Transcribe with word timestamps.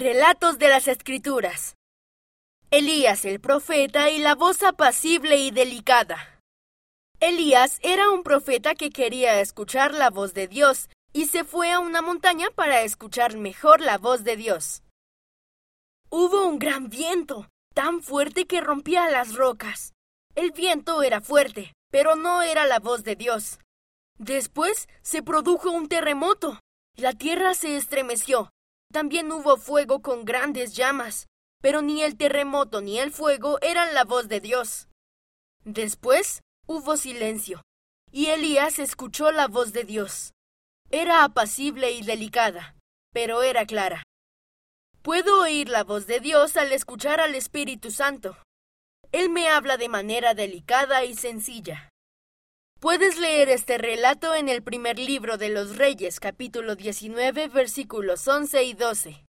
Relatos 0.00 0.58
de 0.58 0.70
las 0.70 0.88
Escrituras. 0.88 1.76
Elías 2.70 3.26
el 3.26 3.38
profeta 3.38 4.08
y 4.08 4.18
la 4.18 4.34
voz 4.34 4.62
apacible 4.62 5.36
y 5.36 5.50
delicada. 5.50 6.40
Elías 7.20 7.78
era 7.82 8.08
un 8.08 8.22
profeta 8.22 8.74
que 8.74 8.88
quería 8.88 9.42
escuchar 9.42 9.92
la 9.92 10.08
voz 10.08 10.32
de 10.32 10.48
Dios 10.48 10.88
y 11.12 11.26
se 11.26 11.44
fue 11.44 11.70
a 11.70 11.80
una 11.80 12.00
montaña 12.00 12.48
para 12.54 12.80
escuchar 12.80 13.36
mejor 13.36 13.82
la 13.82 13.98
voz 13.98 14.24
de 14.24 14.36
Dios. 14.36 14.82
Hubo 16.08 16.46
un 16.46 16.58
gran 16.58 16.88
viento, 16.88 17.50
tan 17.74 18.02
fuerte 18.02 18.46
que 18.46 18.62
rompía 18.62 19.10
las 19.10 19.34
rocas. 19.34 19.92
El 20.34 20.52
viento 20.52 21.02
era 21.02 21.20
fuerte, 21.20 21.74
pero 21.90 22.16
no 22.16 22.40
era 22.40 22.64
la 22.64 22.78
voz 22.78 23.04
de 23.04 23.16
Dios. 23.16 23.58
Después 24.16 24.88
se 25.02 25.22
produjo 25.22 25.70
un 25.70 25.90
terremoto. 25.90 26.58
La 26.96 27.12
tierra 27.12 27.52
se 27.52 27.76
estremeció 27.76 28.50
también 28.92 29.30
hubo 29.30 29.56
fuego 29.56 30.02
con 30.02 30.24
grandes 30.24 30.74
llamas, 30.74 31.26
pero 31.60 31.82
ni 31.82 32.02
el 32.02 32.16
terremoto 32.16 32.80
ni 32.80 32.98
el 32.98 33.12
fuego 33.12 33.58
eran 33.62 33.94
la 33.94 34.04
voz 34.04 34.28
de 34.28 34.40
Dios. 34.40 34.88
Después 35.64 36.42
hubo 36.66 36.96
silencio, 36.96 37.62
y 38.10 38.26
Elías 38.26 38.78
escuchó 38.78 39.30
la 39.30 39.46
voz 39.46 39.72
de 39.72 39.84
Dios. 39.84 40.32
Era 40.90 41.22
apacible 41.22 41.92
y 41.92 42.02
delicada, 42.02 42.74
pero 43.12 43.42
era 43.42 43.66
clara. 43.66 44.02
Puedo 45.02 45.40
oír 45.40 45.68
la 45.68 45.84
voz 45.84 46.06
de 46.06 46.20
Dios 46.20 46.56
al 46.56 46.72
escuchar 46.72 47.20
al 47.20 47.34
Espíritu 47.34 47.90
Santo. 47.90 48.36
Él 49.12 49.30
me 49.30 49.48
habla 49.48 49.76
de 49.76 49.88
manera 49.88 50.34
delicada 50.34 51.04
y 51.04 51.14
sencilla. 51.14 51.88
Puedes 52.80 53.18
leer 53.18 53.50
este 53.50 53.76
relato 53.76 54.34
en 54.34 54.48
el 54.48 54.62
primer 54.62 54.98
libro 54.98 55.36
de 55.36 55.50
los 55.50 55.76
Reyes, 55.76 56.18
capítulo 56.18 56.76
19, 56.76 57.48
versículos 57.48 58.26
11 58.26 58.62
y 58.62 58.72
12. 58.72 59.18